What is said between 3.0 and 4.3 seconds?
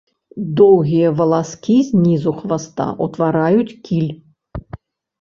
ўтвараюць кіль.